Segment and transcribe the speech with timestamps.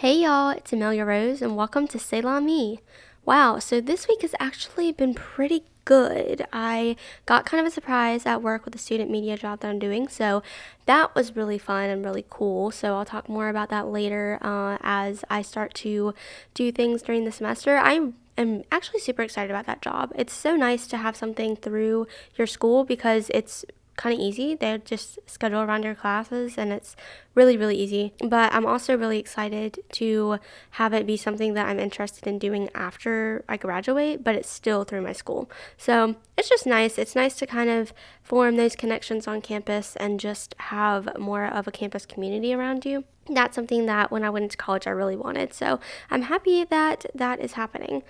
[0.00, 2.80] Hey y'all, it's Amelia Rose and welcome to C'est La Me.
[3.26, 6.46] Wow, so this week has actually been pretty good.
[6.54, 9.78] I got kind of a surprise at work with the student media job that I'm
[9.78, 10.42] doing, so
[10.86, 12.70] that was really fun and really cool.
[12.70, 16.14] So I'll talk more about that later uh, as I start to
[16.54, 17.76] do things during the semester.
[17.76, 20.14] I am actually super excited about that job.
[20.14, 22.06] It's so nice to have something through
[22.38, 24.54] your school because it's kind of easy.
[24.54, 26.96] They just schedule around your classes and it's
[27.34, 28.12] really, really easy.
[28.24, 30.38] But I'm also really excited to
[30.72, 34.84] have it be something that I'm interested in doing after I graduate, but it's still
[34.84, 35.50] through my school.
[35.76, 36.98] So it's just nice.
[36.98, 41.68] It's nice to kind of form those connections on campus and just have more of
[41.68, 43.04] a campus community around you
[43.34, 45.54] that's something that when I went into college I really wanted.
[45.54, 45.80] So
[46.10, 48.02] I'm happy that that is happening.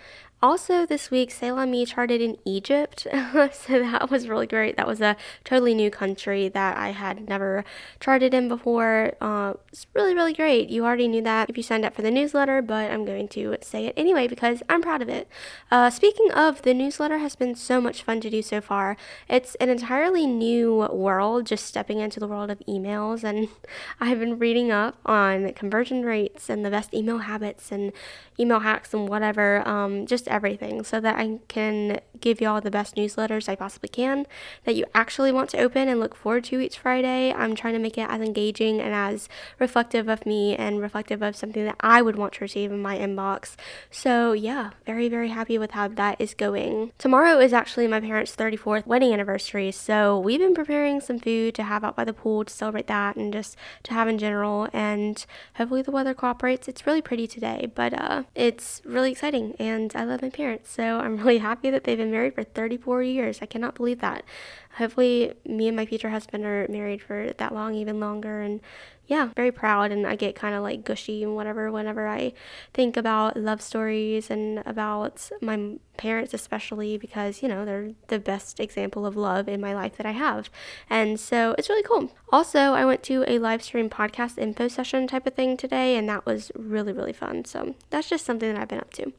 [0.43, 3.01] Also, this week, C'est La Me charted in Egypt.
[3.53, 4.75] so that was really great.
[4.79, 7.63] That was a totally new country that I had never
[8.01, 9.13] charted in before.
[9.21, 10.71] Uh, it's really, really great.
[10.71, 13.59] You already knew that if you signed up for the newsletter, but I'm going to
[13.61, 15.29] say it anyway because I'm proud of it.
[15.71, 18.97] Uh, speaking of, the newsletter has been so much fun to do so far.
[19.29, 23.25] It's an entirely new world, just stepping into the world of emails.
[23.25, 23.49] And
[24.01, 27.93] I've been reading up on conversion rates and the best email habits and
[28.39, 29.69] email hacks and whatever.
[29.69, 34.27] Um, just everything so that I can give y'all the best newsletters I possibly can
[34.65, 37.33] that you actually want to open and look forward to each Friday.
[37.33, 41.37] I'm trying to make it as engaging and as reflective of me and reflective of
[41.37, 43.57] something that I would want to receive in my inbox.
[43.91, 46.93] So, yeah, very, very happy with how that is going.
[46.99, 51.63] Tomorrow is actually my parents' 34th wedding anniversary, so we've been preparing some food to
[51.63, 54.69] have out by the pool to celebrate that and just to have in general.
[54.73, 55.25] And
[55.57, 56.69] hopefully, the weather cooperates.
[56.69, 60.71] It's really pretty today, but uh, it's really exciting, and I love my parents.
[60.71, 63.39] So I'm really happy that they've been married for 34 years.
[63.43, 64.25] I cannot believe that.
[64.77, 68.41] Hopefully, me and my future husband are married for that long, even longer.
[68.41, 68.61] And
[69.11, 69.91] yeah, very proud.
[69.91, 72.33] And I get kind of like gushy and whatever whenever I
[72.73, 78.61] think about love stories and about my parents, especially because, you know, they're the best
[78.61, 80.49] example of love in my life that I have.
[80.89, 82.13] And so it's really cool.
[82.31, 86.09] Also, I went to a live stream podcast info session type of thing today, and
[86.09, 87.45] that was really, really fun.
[87.45, 89.13] So that's just something that I've been up to.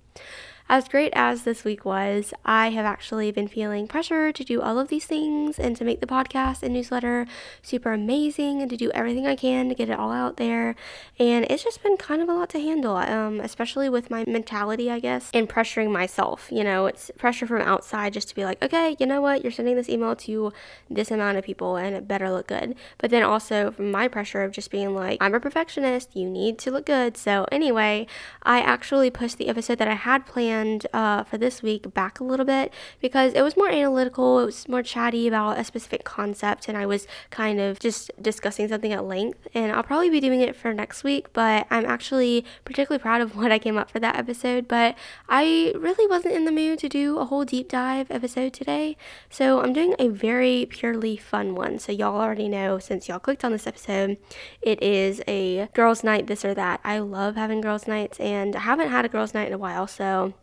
[0.72, 4.80] As great as this week was, I have actually been feeling pressure to do all
[4.80, 7.28] of these things and to make the podcast and newsletter
[7.62, 10.78] super amazing and to do everything I can to get it all out there.
[11.20, 14.90] And it's just been kind of a lot to handle, um, especially with my mentality,
[14.90, 16.48] I guess, and pressuring myself.
[16.50, 19.52] You know, it's pressure from outside just to be like, okay, you know what, you're
[19.52, 20.54] sending this email to
[20.90, 22.76] this amount of people and it better look good.
[22.98, 26.58] But then also from my pressure of just being like, I'm a perfectionist, you need
[26.60, 27.18] to look good.
[27.18, 28.08] So, anyway,
[28.44, 30.61] I actually pushed the episode that I had planned
[30.94, 34.68] uh, for this week back a little bit because it was more analytical, it was
[34.68, 39.06] more chatty about a specific concept, and I was kind of just discussing something at
[39.06, 39.48] length.
[39.54, 43.36] And I'll probably be doing it for next week, but I'm actually particularly proud of
[43.40, 44.68] what I came up for that episode.
[44.68, 44.98] But
[45.30, 48.98] I really wasn't in the mood to do a whole deep dive episode today,
[49.30, 51.80] so I'm doing a very purely fun one.
[51.80, 54.18] So, y'all already know since y'all clicked on this episode,
[54.62, 56.80] it is a girls' night, this or that.
[56.84, 59.88] I love having girls' nights, and I haven't had a girls' night in a while,
[59.88, 60.34] so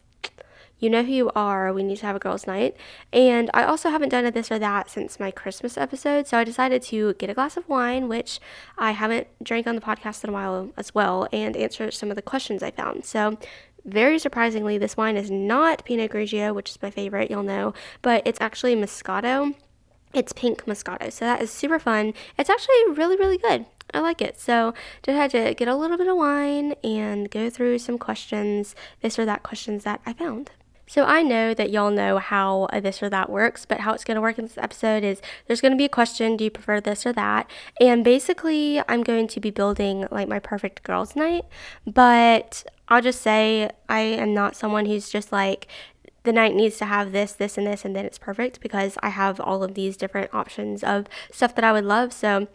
[0.79, 1.73] you know who you are.
[1.73, 2.77] We need to have a girls' night.
[3.13, 6.27] And I also haven't done a this or that since my Christmas episode.
[6.27, 8.41] So I decided to get a glass of wine, which
[8.77, 12.17] I haven't drank on the podcast in a while as well, and answer some of
[12.17, 13.05] the questions I found.
[13.05, 13.39] So
[13.85, 18.23] very surprisingly, this wine is not Pinot Grigio, which is my favorite, you'll know, but
[18.27, 19.55] it's actually Moscato.
[20.15, 21.13] It's pink Moscato.
[21.13, 22.15] So that is super fun.
[22.39, 23.67] It's actually really, really good.
[23.93, 24.39] I like it.
[24.39, 28.75] So just had to get a little bit of wine and go through some questions,
[29.01, 30.51] this or that questions that I found.
[30.89, 34.15] So I know that y'all know how this or that works, but how it's going
[34.15, 36.81] to work in this episode is there's going to be a question, do you prefer
[36.81, 37.49] this or that?
[37.79, 41.45] And basically, I'm going to be building like my perfect girls' night,
[41.87, 45.67] but I'll just say I am not someone who's just like
[46.25, 49.11] the night needs to have this, this, and this, and then it's perfect because I
[49.11, 52.15] have all of these different options of stuff that I would love.
[52.15, 52.49] So,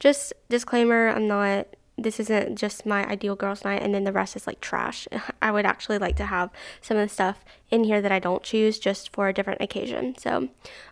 [0.00, 4.36] just disclaimer, I'm not this isn't just my ideal girls' night and then the rest
[4.36, 5.06] is like trash.
[5.42, 6.50] I would actually like to have
[6.80, 10.16] some of the stuff in here that I don't choose just for a different occasion.
[10.18, 10.48] So,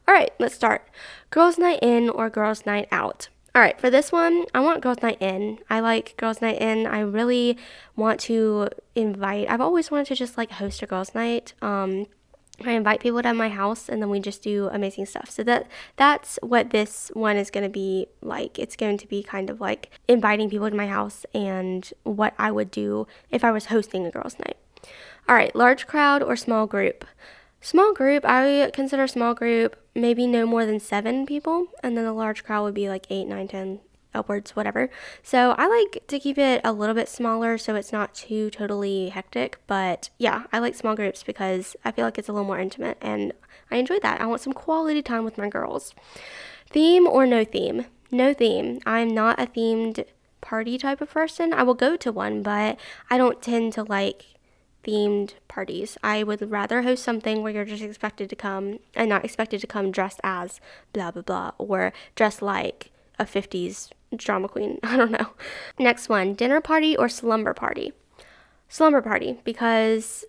[0.06, 0.88] all right, let's start.
[1.30, 3.28] Girls' night in or girls' night out?
[3.54, 5.58] All right, for this one, I want girls' night in.
[5.68, 6.86] I like girls' night in.
[6.86, 7.58] I really
[7.96, 11.52] want to invite, I've always wanted to just like host a girls' night.
[11.60, 12.06] Um,
[12.66, 15.30] I invite people to my house and then we just do amazing stuff.
[15.30, 15.66] So that
[15.96, 18.58] that's what this one is going to be like.
[18.58, 22.50] It's going to be kind of like inviting people to my house and what I
[22.50, 24.56] would do if I was hosting a girls' night.
[25.28, 27.04] All right, large crowd or small group?
[27.60, 32.12] Small group, I consider small group maybe no more than seven people, and then a
[32.12, 33.80] large crowd would be like eight, nine, ten,
[34.14, 34.90] upwards, whatever.
[35.22, 39.10] So I like to keep it a little bit smaller so it's not too totally
[39.10, 39.58] hectic.
[39.66, 42.98] But yeah, I like small groups because I feel like it's a little more intimate
[43.00, 43.32] and
[43.70, 44.20] I enjoy that.
[44.20, 45.94] I want some quality time with my girls.
[46.70, 47.86] Theme or no theme?
[48.10, 48.80] No theme.
[48.84, 50.04] I'm not a themed
[50.40, 51.52] party type of person.
[51.52, 52.78] I will go to one, but
[53.08, 54.26] I don't tend to like
[54.84, 55.96] themed parties.
[56.02, 59.66] I would rather host something where you're just expected to come and not expected to
[59.66, 60.60] come dressed as
[60.92, 64.78] blah blah blah or dressed like a 50s drama queen.
[64.82, 65.30] I don't know.
[65.78, 67.92] Next one dinner party or slumber party?
[68.68, 70.24] Slumber party because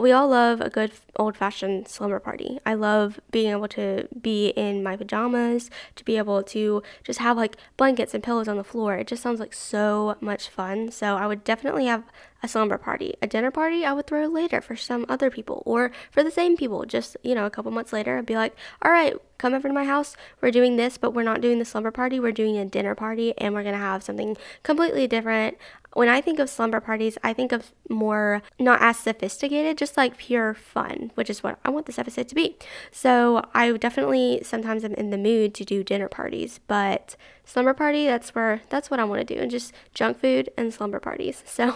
[0.00, 2.58] we all love a good old fashioned slumber party.
[2.64, 7.36] I love being able to be in my pajamas, to be able to just have
[7.36, 8.94] like blankets and pillows on the floor.
[8.94, 10.90] It just sounds like so much fun.
[10.90, 12.04] So I would definitely have
[12.42, 13.14] a slumber party.
[13.20, 16.56] A dinner party I would throw later for some other people or for the same
[16.56, 16.84] people.
[16.86, 19.74] Just, you know, a couple months later, I'd be like, all right, come over to
[19.74, 20.16] my house.
[20.40, 22.20] We're doing this, but we're not doing the slumber party.
[22.20, 25.56] We're doing a dinner party and we're going to have something completely different.
[25.94, 30.18] When I think of slumber parties, I think of more not as sophisticated, just like
[30.18, 32.56] pure fun, which is what I want this episode to be.
[32.92, 38.06] So I definitely sometimes am in the mood to do dinner parties, but slumber party,
[38.06, 41.42] that's where that's what I want to do, and just junk food and slumber parties.
[41.50, 41.74] So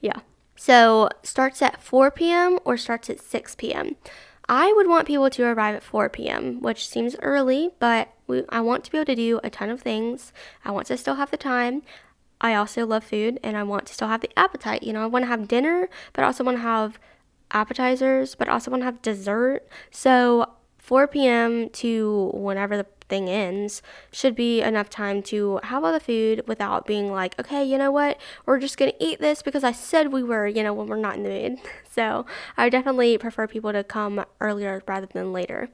[0.00, 0.20] yeah.
[0.54, 2.58] So starts at 4 p.m.
[2.64, 3.96] or starts at 6 p.m.
[4.52, 8.60] I would want people to arrive at 4 p.m., which seems early, but we, I
[8.60, 10.30] want to be able to do a ton of things.
[10.62, 11.80] I want to still have the time.
[12.38, 14.82] I also love food and I want to still have the appetite.
[14.82, 16.98] You know, I want to have dinner, but I also want to have
[17.50, 19.66] appetizers, but I also want to have dessert.
[19.90, 21.70] So 4 p.m.
[21.70, 26.86] to whenever the thing ends should be enough time to have all the food without
[26.86, 30.22] being like, okay, you know what, we're just gonna eat this because I said we
[30.22, 31.58] were, you know, when we're not in the mood.
[31.92, 32.24] So
[32.56, 35.68] I definitely prefer people to come earlier rather than later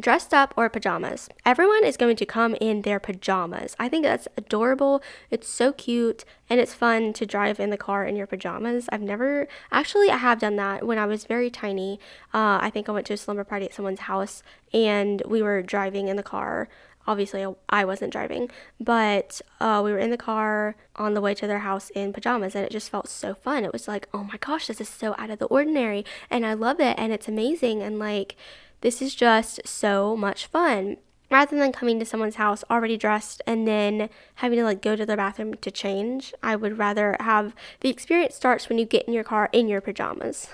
[0.00, 1.28] dressed up or pajamas.
[1.44, 3.74] Everyone is going to come in their pajamas.
[3.78, 5.02] I think that's adorable.
[5.30, 8.88] It's so cute and it's fun to drive in the car in your pajamas.
[8.92, 11.98] I've never actually I have done that when I was very tiny.
[12.34, 15.62] Uh, I think I went to a slumber party at someone's house and we were
[15.62, 16.68] driving in the car.
[17.08, 18.50] Obviously, I wasn't driving,
[18.80, 22.56] but uh, we were in the car on the way to their house in pajamas,
[22.56, 23.64] and it just felt so fun.
[23.64, 26.54] It was like, oh my gosh, this is so out of the ordinary, and I
[26.54, 28.34] love it, and it's amazing, and like,
[28.80, 30.96] this is just so much fun.
[31.30, 35.04] Rather than coming to someone's house already dressed and then having to like go to
[35.04, 39.14] the bathroom to change, I would rather have the experience starts when you get in
[39.14, 40.48] your car in your pajamas.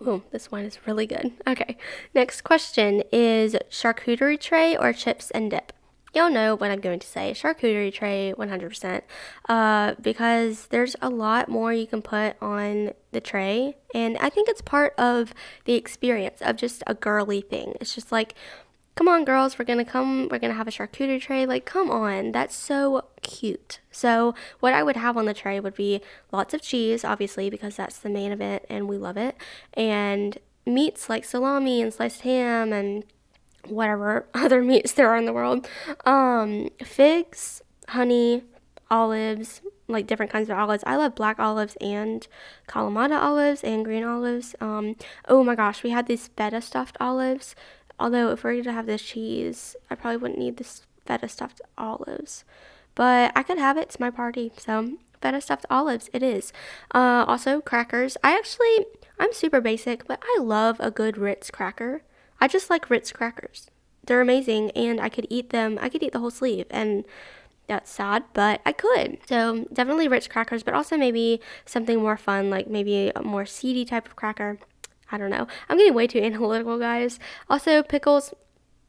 [0.00, 1.32] Oh, this wine is really good.
[1.46, 1.76] Okay,
[2.14, 5.72] next question is charcuterie tray or chips and dip?
[6.14, 7.32] Y'all know what I'm going to say.
[7.32, 9.02] Charcuterie tray, 100%.
[9.48, 13.76] Uh, because there's a lot more you can put on the tray.
[13.94, 15.34] And I think it's part of
[15.64, 17.74] the experience of just a girly thing.
[17.80, 18.34] It's just like,
[18.94, 21.46] come on, girls, we're gonna come, we're gonna have a charcuterie tray.
[21.46, 23.80] Like, come on, that's so cute.
[23.90, 26.00] So, what I would have on the tray would be
[26.30, 29.36] lots of cheese, obviously, because that's the main event and we love it.
[29.74, 33.04] And meats like salami and sliced ham and
[33.66, 35.68] whatever other meats there are in the world.
[36.04, 38.42] Um, figs, honey,
[38.90, 40.84] olives, like different kinds of olives.
[40.86, 42.26] I love black olives and
[42.68, 44.54] Kalamata olives and green olives.
[44.60, 44.96] Um,
[45.28, 47.54] oh my gosh, we had these feta stuffed olives.
[47.98, 51.28] Although if we are going to have this cheese, I probably wouldn't need this feta
[51.28, 52.44] stuffed olives.
[52.94, 53.82] But I could have it.
[53.82, 54.52] It's my party.
[54.56, 56.52] So feta stuffed olives, it is.
[56.94, 58.16] Uh, also crackers.
[58.22, 58.86] I actually,
[59.18, 62.02] I'm super basic, but I love a good Ritz cracker.
[62.40, 63.70] I just like Ritz crackers.
[64.06, 65.78] They're amazing and I could eat them.
[65.80, 67.04] I could eat the whole sleeve and
[67.66, 69.18] that's sad, but I could.
[69.26, 73.84] So definitely Ritz crackers, but also maybe something more fun, like maybe a more seedy
[73.84, 74.58] type of cracker.
[75.10, 75.46] I don't know.
[75.68, 77.18] I'm getting way too analytical, guys.
[77.48, 78.34] Also, pickles.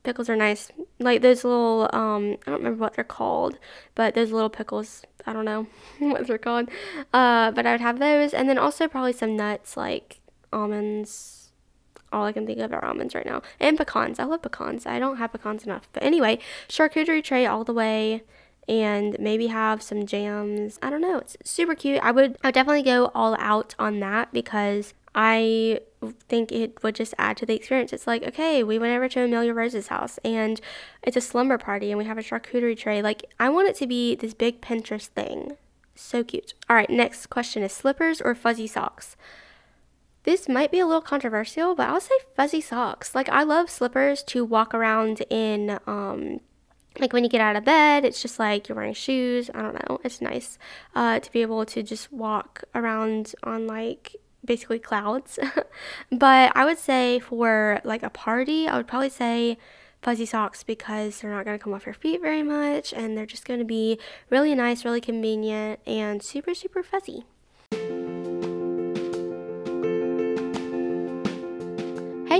[0.04, 0.72] Pickles are nice.
[1.00, 3.58] Like those little, um, I don't remember what they're called,
[3.96, 5.66] but those little pickles, I don't know
[6.00, 6.70] what they're called.
[7.12, 8.34] Uh, but I would have those.
[8.34, 10.20] And then also probably some nuts like
[10.54, 11.35] almonds,
[12.15, 13.41] all I can think of are almonds right now.
[13.60, 14.19] And pecans.
[14.19, 14.86] I love pecans.
[14.86, 15.89] I don't have pecans enough.
[15.91, 18.24] But anyway, charcuterie tray all the way
[18.67, 20.79] and maybe have some jams.
[20.81, 21.19] I don't know.
[21.19, 22.00] It's super cute.
[22.01, 25.79] I would I would definitely go all out on that because I
[26.27, 27.93] think it would just add to the experience.
[27.93, 30.60] It's like, okay, we went over to Amelia Rose's house and
[31.03, 33.01] it's a slumber party and we have a charcuterie tray.
[33.01, 35.57] Like, I want it to be this big Pinterest thing.
[35.95, 36.53] So cute.
[36.69, 39.15] All right, next question is slippers or fuzzy socks?
[40.25, 43.13] This might be a little controversial, but I'll say fuzzy socks.
[43.13, 46.41] Like I love slippers to walk around in um
[47.00, 49.50] like when you get out of bed, it's just like you're wearing shoes.
[49.53, 50.00] I don't know.
[50.03, 50.58] It's nice
[50.96, 55.38] uh, to be able to just walk around on like basically clouds.
[56.12, 59.58] but I would say for like a party, I would probably say
[60.01, 63.25] fuzzy socks because they're not going to come off your feet very much and they're
[63.25, 67.25] just going to be really nice, really convenient, and super, super fuzzy.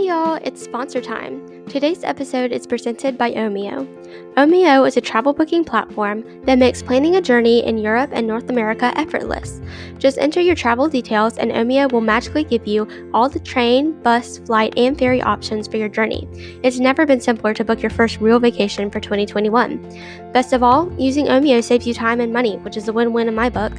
[0.06, 1.55] Y'all, it's sponsor time.
[1.68, 3.88] Today's episode is presented by Omio.
[4.36, 8.50] Omio is a travel booking platform that makes planning a journey in Europe and North
[8.50, 9.62] America effortless.
[9.98, 14.38] Just enter your travel details, and Omio will magically give you all the train, bus,
[14.40, 16.28] flight, and ferry options for your journey.
[16.64, 20.32] It's never been simpler to book your first real vacation for 2021.
[20.34, 23.28] Best of all, using Omio saves you time and money, which is a win win
[23.28, 23.74] in my book.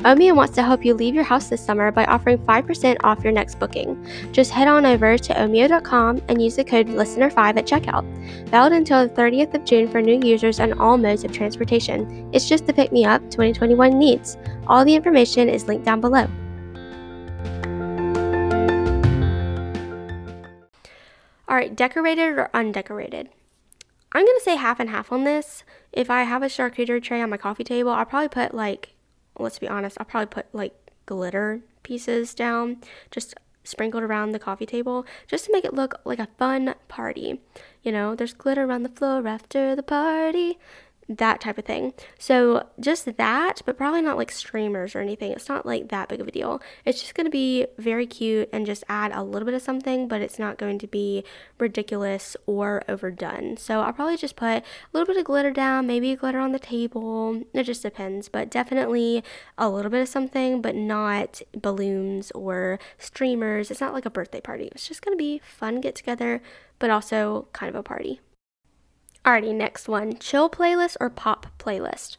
[0.00, 3.32] Omio wants to help you leave your house this summer by offering 5% off your
[3.32, 4.04] next booking.
[4.32, 6.88] Just head on over to omio.com and use the code
[7.30, 8.48] LISTENER5 at checkout.
[8.48, 12.28] Valid until the 30th of June for new users on all modes of transportation.
[12.32, 14.36] It's just the pick me up 2021 needs.
[14.66, 16.26] All the information is linked down below.
[21.48, 23.28] Alright, decorated or undecorated?
[24.12, 25.64] I'm gonna say half and half on this.
[25.92, 28.94] If I have a charcuterie tray on my coffee table, I'll probably put like
[29.38, 30.74] let's be honest, I'll probably put like
[31.06, 32.78] glitter pieces down,
[33.10, 37.40] just sprinkled around the coffee table, just to make it look like a fun party.
[37.82, 40.58] You know, there's glitter around the floor after the party
[41.10, 41.92] that type of thing.
[42.18, 45.32] So just that, but probably not like streamers or anything.
[45.32, 46.62] It's not like that big of a deal.
[46.84, 50.06] It's just going to be very cute and just add a little bit of something,
[50.06, 51.24] but it's not going to be
[51.58, 53.56] ridiculous or overdone.
[53.56, 54.62] So I'll probably just put a
[54.92, 57.42] little bit of glitter down, maybe glitter on the table.
[57.52, 59.24] It just depends, but definitely
[59.58, 63.70] a little bit of something, but not balloons or streamers.
[63.70, 64.68] It's not like a birthday party.
[64.72, 66.40] It's just going to be fun get together,
[66.78, 68.20] but also kind of a party.
[69.24, 70.18] Alrighty, next one.
[70.18, 72.16] Chill playlist or pop playlist?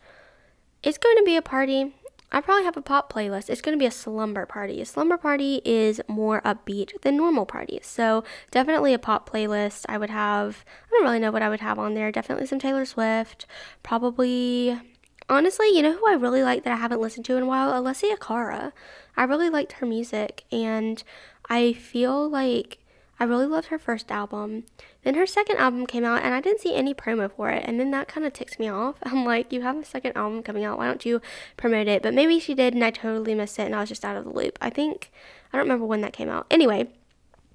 [0.84, 1.96] It's going to be a party.
[2.32, 3.50] I probably have a pop playlist.
[3.50, 4.80] It's going to be a slumber party.
[4.82, 7.88] A slumber party is more upbeat than normal parties.
[7.88, 9.86] So, definitely a pop playlist.
[9.90, 12.12] I would have, I don't really know what I would have on there.
[12.12, 13.48] Definitely some Taylor Swift.
[13.84, 14.80] Probably,
[15.28, 17.74] honestly, you know who I really like that I haven't listened to in a while?
[17.74, 18.74] Alessia Cara.
[19.18, 21.04] I really liked her music, and
[21.50, 22.78] I feel like
[23.22, 24.64] I really loved her first album.
[25.04, 27.64] Then her second album came out, and I didn't see any promo for it.
[27.68, 28.96] And then that kind of ticks me off.
[29.04, 30.80] I'm like, you have a second album coming out.
[30.80, 31.22] Why don't you
[31.56, 32.02] promote it?
[32.02, 34.24] But maybe she did, and I totally missed it, and I was just out of
[34.24, 34.58] the loop.
[34.60, 35.12] I think,
[35.54, 36.48] I don't remember when that came out.
[36.50, 36.90] Anyway,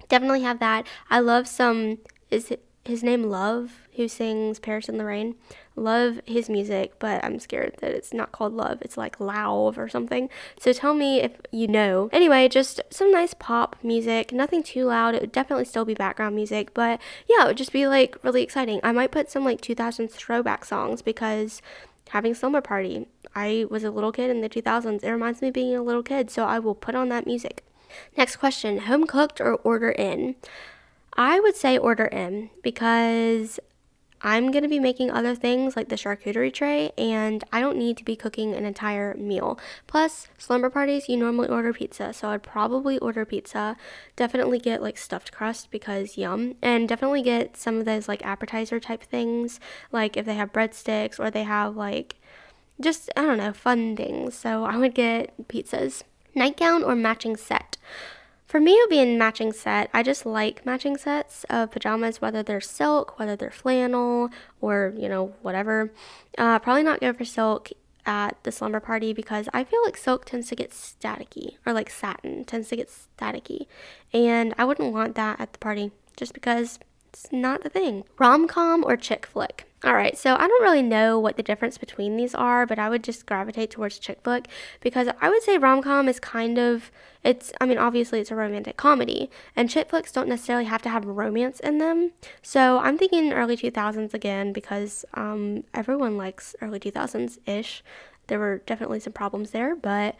[0.07, 0.87] definitely have that.
[1.09, 1.97] I love some,
[2.31, 5.35] is it his name Love, who sings Paris in the Rain.
[5.77, 8.79] Love his music, but I'm scared that it's not called Love.
[8.81, 10.27] It's like Lauv or something.
[10.59, 12.09] So tell me if you know.
[12.11, 14.33] Anyway, just some nice pop music.
[14.33, 15.13] Nothing too loud.
[15.13, 18.41] It would definitely still be background music, but yeah, it would just be like really
[18.41, 18.79] exciting.
[18.83, 21.61] I might put some like 2000s throwback songs because
[22.09, 23.07] having slumber party.
[23.35, 25.03] I was a little kid in the 2000s.
[25.03, 27.63] It reminds me of being a little kid, so I will put on that music.
[28.17, 30.35] Next question, home cooked or order in?
[31.13, 33.59] I would say order in because
[34.21, 37.97] I'm going to be making other things like the charcuterie tray, and I don't need
[37.97, 39.59] to be cooking an entire meal.
[39.85, 43.77] Plus, slumber parties, you normally order pizza, so I'd probably order pizza.
[44.15, 48.79] Definitely get like stuffed crust because yum, and definitely get some of those like appetizer
[48.79, 49.59] type things,
[49.91, 52.15] like if they have breadsticks or they have like
[52.79, 54.35] just, I don't know, fun things.
[54.35, 56.03] So I would get pizzas.
[56.35, 57.77] Nightgown or matching set?
[58.47, 59.89] For me, it would be a matching set.
[59.93, 64.29] I just like matching sets of pajamas, whether they're silk, whether they're flannel,
[64.61, 65.91] or, you know, whatever.
[66.37, 67.69] Uh, probably not go for silk
[68.05, 71.89] at the slumber party because I feel like silk tends to get staticky, or like
[71.89, 73.67] satin tends to get staticky.
[74.13, 78.05] And I wouldn't want that at the party just because it's not the thing.
[78.17, 79.66] Rom com or chick flick?
[79.83, 82.89] All right, so I don't really know what the difference between these are, but I
[82.89, 84.47] would just gravitate towards chick flick
[84.81, 86.91] because I would say rom com is kind of
[87.23, 90.89] it's I mean obviously it's a romantic comedy and chick flicks don't necessarily have to
[90.89, 92.11] have romance in them.
[92.41, 97.83] So I'm thinking early 2000s again because um, everyone likes early 2000s ish.
[98.27, 100.15] There were definitely some problems there, but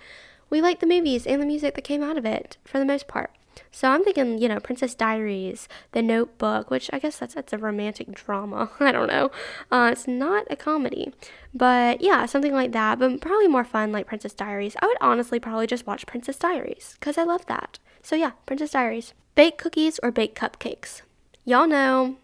[0.52, 3.08] we like the movies and the music that came out of it for the most
[3.08, 3.32] part.
[3.72, 7.58] So I'm thinking, you know, Princess Diaries, The Notebook, which I guess that's that's a
[7.58, 8.70] romantic drama.
[8.80, 9.32] I don't know.
[9.72, 11.14] Uh, it's not a comedy,
[11.54, 13.00] but yeah, something like that.
[13.00, 14.76] But probably more fun, like Princess Diaries.
[14.82, 17.80] I would honestly probably just watch Princess Diaries because I love that.
[18.02, 19.14] So yeah, Princess Diaries.
[19.36, 21.02] Bake cookies or bake cupcakes?
[21.46, 22.18] Y'all know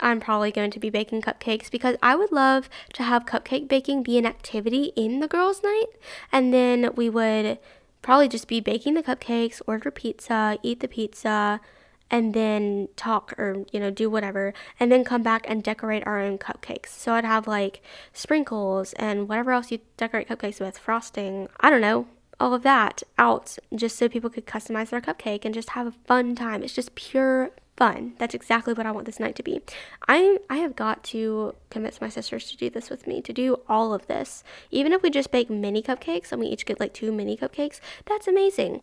[0.00, 4.02] I'm probably going to be baking cupcakes because I would love to have cupcake baking
[4.02, 5.86] be an activity in the girls' night,
[6.32, 7.58] and then we would
[8.02, 11.60] probably just be baking the cupcakes, order pizza, eat the pizza,
[12.10, 16.20] and then talk or you know do whatever and then come back and decorate our
[16.20, 16.88] own cupcakes.
[16.88, 21.80] So i'd have like sprinkles and whatever else you decorate cupcakes with frosting i don't
[21.80, 22.08] know
[22.40, 25.92] all of that out just so people could customize their cupcake and just have a
[25.92, 26.62] fun time.
[26.62, 28.12] It's just pure fun.
[28.18, 29.62] That's exactly what I want this night to be.
[30.06, 33.56] I I have got to convince my sisters to do this with me, to do
[33.70, 34.44] all of this.
[34.70, 37.80] Even if we just bake mini cupcakes and we each get like two mini cupcakes,
[38.04, 38.82] that's amazing.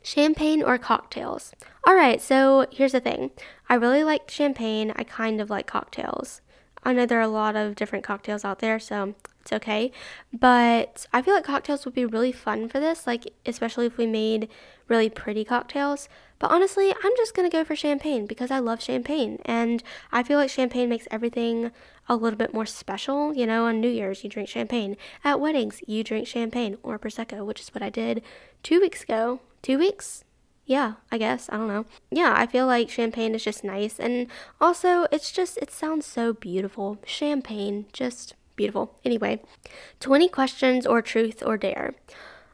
[0.00, 1.54] Champagne or cocktails?
[1.88, 3.32] All right, so here's the thing.
[3.68, 4.92] I really like champagne.
[4.94, 6.40] I kind of like cocktails.
[6.84, 9.90] I know there are a lot of different cocktails out there, so it's okay.
[10.32, 14.06] But I feel like cocktails would be really fun for this, like especially if we
[14.06, 14.48] made
[14.88, 16.08] really pretty cocktails.
[16.38, 20.38] But honestly, I'm just gonna go for champagne because I love champagne, and I feel
[20.38, 21.70] like champagne makes everything
[22.08, 23.34] a little bit more special.
[23.34, 27.44] You know, on New Year's you drink champagne, at weddings you drink champagne or prosecco,
[27.44, 28.22] which is what I did
[28.62, 29.40] two weeks ago.
[29.62, 30.24] Two weeks?
[30.66, 31.48] yeah, I guess.
[31.50, 31.86] I don't know.
[32.10, 34.00] Yeah, I feel like champagne is just nice.
[34.00, 34.26] And
[34.60, 36.98] also, it's just, it sounds so beautiful.
[37.06, 38.98] Champagne, just beautiful.
[39.04, 39.40] Anyway,
[40.00, 41.94] 20 questions or truth or dare.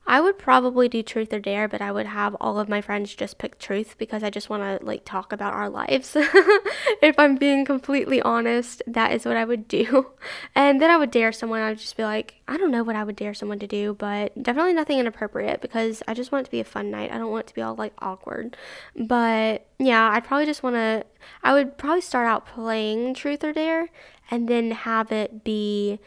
[0.05, 3.15] I would probably do truth or dare, but I would have all of my friends
[3.15, 6.17] just pick truth because I just want to like talk about our lives.
[6.17, 10.09] if I'm being completely honest, that is what I would do.
[10.55, 11.61] And then I would dare someone.
[11.61, 13.95] I would just be like, I don't know what I would dare someone to do,
[13.95, 17.11] but definitely nothing inappropriate because I just want it to be a fun night.
[17.11, 18.57] I don't want it to be all like awkward.
[18.95, 21.05] But yeah, I'd probably just want to,
[21.43, 23.89] I would probably start out playing truth or dare
[24.31, 25.99] and then have it be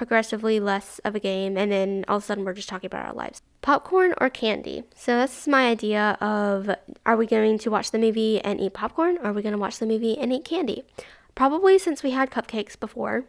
[0.00, 3.04] progressively less of a game, and then all of a sudden we're just talking about
[3.04, 3.42] our lives.
[3.60, 4.82] Popcorn or candy?
[4.96, 8.72] So, this is my idea of are we going to watch the movie and eat
[8.72, 10.84] popcorn, or are we going to watch the movie and eat candy?
[11.34, 13.26] Probably since we had cupcakes before,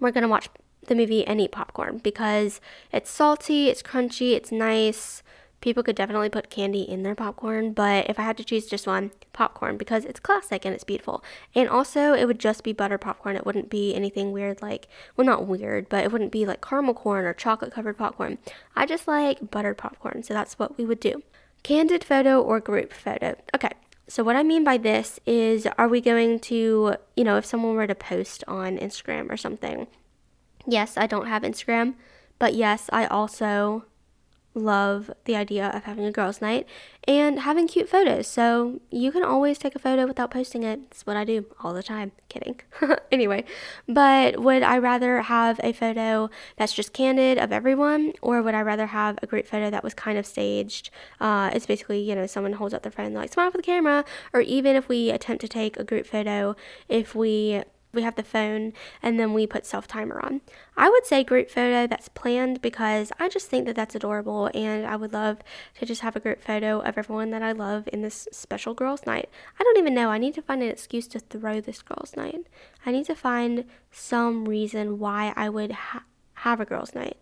[0.00, 0.48] we're going to watch
[0.88, 5.22] the movie and eat popcorn because it's salty, it's crunchy, it's nice,
[5.60, 8.86] People could definitely put candy in their popcorn, but if I had to choose just
[8.86, 11.24] one, popcorn because it's classic and it's beautiful.
[11.54, 13.36] And also, it would just be butter popcorn.
[13.36, 16.94] It wouldn't be anything weird like, well, not weird, but it wouldn't be like caramel
[16.94, 18.38] corn or chocolate covered popcorn.
[18.74, 21.22] I just like buttered popcorn, so that's what we would do.
[21.62, 23.36] Candid photo or group photo?
[23.54, 23.72] Okay,
[24.08, 27.74] so, what I mean by this is, are we going to, you know, if someone
[27.74, 29.88] were to post on Instagram or something?
[30.64, 31.94] Yes, I don't have Instagram,
[32.38, 33.84] but yes, I also
[34.56, 36.66] love the idea of having a girls' night
[37.06, 38.26] and having cute photos.
[38.26, 40.80] So you can always take a photo without posting it.
[40.90, 42.12] It's what I do all the time.
[42.28, 42.60] Kidding.
[43.12, 43.44] anyway,
[43.86, 48.62] but would I rather have a photo that's just candid of everyone, or would I
[48.62, 50.90] rather have a group photo that was kind of staged?
[51.20, 54.04] Uh, it's basically, you know, someone holds up their phone, like smile for the camera,
[54.32, 56.56] or even if we attempt to take a group photo,
[56.88, 57.62] if we
[57.96, 60.42] we have the phone and then we put self timer on.
[60.76, 64.86] I would say group photo that's planned because I just think that that's adorable and
[64.86, 65.38] I would love
[65.78, 69.06] to just have a group photo of everyone that I love in this special girls'
[69.06, 69.28] night.
[69.58, 70.10] I don't even know.
[70.10, 72.46] I need to find an excuse to throw this girls' night.
[72.84, 76.04] I need to find some reason why I would ha-
[76.34, 77.16] have a girls' night.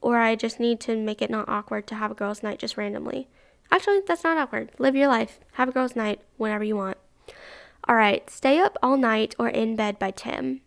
[0.00, 2.76] Or I just need to make it not awkward to have a girls' night just
[2.76, 3.28] randomly.
[3.70, 4.70] Actually, that's not awkward.
[4.78, 5.40] Live your life.
[5.52, 6.96] Have a girls' night whenever you want.
[7.88, 10.60] All right, stay up all night or in bed by 10.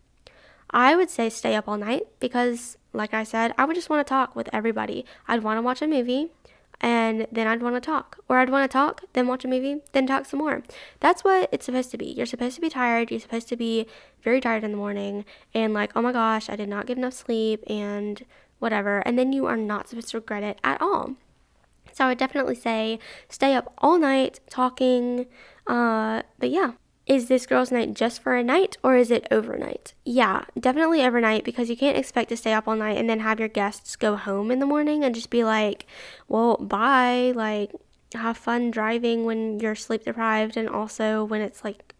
[0.72, 4.06] I would say stay up all night because, like I said, I would just want
[4.06, 5.06] to talk with everybody.
[5.28, 6.32] I'd want to watch a movie
[6.80, 8.18] and then I'd want to talk.
[8.28, 10.64] Or I'd want to talk, then watch a movie, then talk some more.
[11.00, 12.08] That's what it's supposed to be.
[12.08, 13.12] You're supposed to be tired.
[13.12, 13.86] You're supposed to be
[14.24, 17.14] very tired in the morning and like, oh my gosh, I did not get enough
[17.14, 18.26] sleep and
[18.58, 19.00] whatever.
[19.06, 21.18] And then you are not supposed to regret it at all.
[21.94, 22.98] So I would definitely say
[23.30, 25.28] stay up all night talking.
[25.68, 26.72] Uh, but yeah,
[27.08, 29.94] is this girls' night just for a night or is it overnight?
[30.06, 33.40] Yeah, definitely overnight because you can't expect to stay up all night and then have
[33.40, 35.86] your guests go home in the morning and just be like,
[36.28, 37.34] well, bye.
[37.36, 37.72] Like,
[38.14, 41.96] have fun driving when you're sleep deprived and also when it's like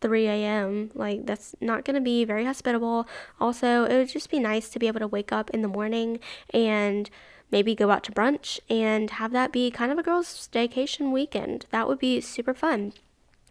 [0.00, 0.90] 3 a.m.
[0.94, 3.06] Like, that's not going to be very hospitable.
[3.40, 6.18] Also, it would just be nice to be able to wake up in the morning
[6.54, 7.10] and
[7.50, 11.66] maybe go out to brunch and have that be kind of a girls' staycation weekend.
[11.70, 12.92] That would be super fun.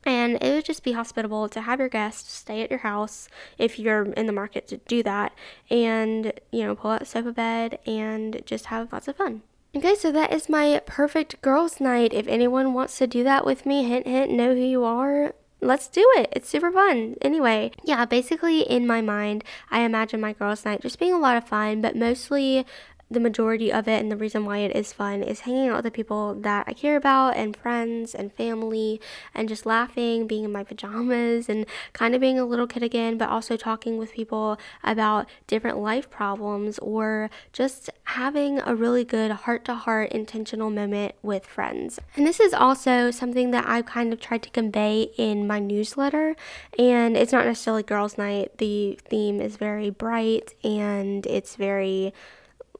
[0.06, 3.78] And it would just be hospitable to have your guests stay at your house if
[3.78, 5.34] you're in the market to do that
[5.70, 9.42] and, you know, pull out sofa bed and just have lots of fun.
[9.76, 12.12] Okay, so that is my perfect girls' night.
[12.12, 15.88] If anyone wants to do that with me, hint, hint, know who you are, let's
[15.88, 16.30] do it.
[16.32, 17.16] It's super fun.
[17.22, 21.38] Anyway, yeah, basically in my mind, I imagine my girls' night just being a lot
[21.38, 22.66] of fun, but mostly
[23.12, 25.86] the majority of it and the reason why it is fun is hanging out with
[25.86, 29.02] the people that I care about and friends and family
[29.34, 33.18] and just laughing, being in my pajamas and kind of being a little kid again,
[33.18, 39.32] but also talking with people about different life problems or just having a really good
[39.32, 42.00] heart to heart intentional moment with friends.
[42.16, 46.36] And this is also something that I've kind of tried to convey in my newsletter.
[46.78, 52.14] And it's not necessarily girls' night, the theme is very bright and it's very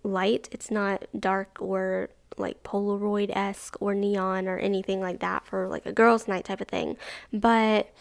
[0.04, 0.50] light.
[0.52, 5.86] It's not dark or like Polaroid esque or neon or anything like that for like
[5.86, 6.98] a girls' night type of thing.
[7.34, 7.94] But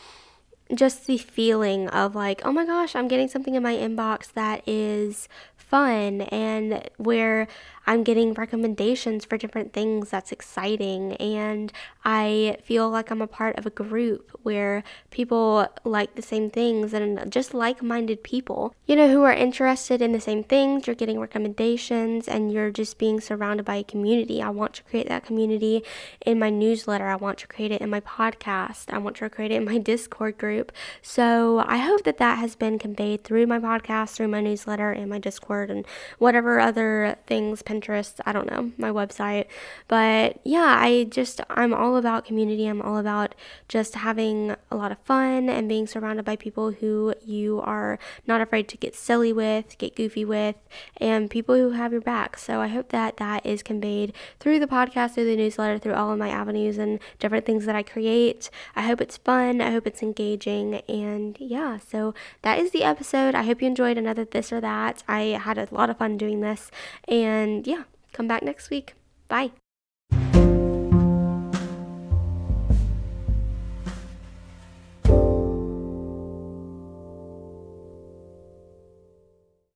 [0.74, 4.62] just the feeling of like, oh my gosh, I'm getting something in my inbox that
[4.66, 7.48] is fun and where
[7.88, 11.72] I'm getting recommendations for different things that's exciting and
[12.04, 16.92] I feel like I'm a part of a group where people like the same things
[16.92, 20.86] and just like-minded people you know who are interested in the same things.
[20.86, 24.42] You're getting recommendations and you're just being surrounded by a community.
[24.42, 25.82] I want to create that community
[26.24, 27.06] in my newsletter.
[27.06, 28.92] I want to create it in my podcast.
[28.92, 30.72] I want to create it in my discord group.
[31.02, 35.10] So I hope that that has been conveyed through my podcast through my newsletter and
[35.10, 35.86] my discord and
[36.18, 39.46] whatever other things Pinterest, I don't know, my website.
[39.86, 42.66] But yeah, I just, I'm all about community.
[42.66, 43.34] I'm all about
[43.68, 48.40] just having a lot of fun and being surrounded by people who you are not
[48.40, 50.56] afraid to get silly with, get goofy with,
[50.96, 52.36] and people who have your back.
[52.38, 56.12] So I hope that that is conveyed through the podcast, through the newsletter, through all
[56.12, 58.50] of my avenues and different things that I create.
[58.74, 59.60] I hope it's fun.
[59.60, 60.76] I hope it's engaging.
[60.88, 63.34] And yeah, so that is the episode.
[63.34, 65.02] I hope you enjoyed another this or that.
[65.08, 66.70] I had a lot of fun doing this.
[67.06, 67.82] And yeah,
[68.14, 68.94] come back next week.
[69.28, 69.52] Bye.